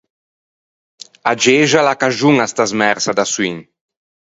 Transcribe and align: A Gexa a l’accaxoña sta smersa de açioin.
A 1.31 1.33
Gexa 1.43 1.77
a 1.81 1.85
l’accaxoña 1.87 2.45
sta 2.51 2.65
smersa 2.71 3.11
de 3.15 3.21
açioin. 3.25 3.57